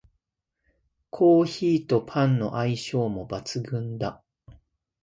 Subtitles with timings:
[1.11, 4.23] コーヒーとパンの相性も抜群だ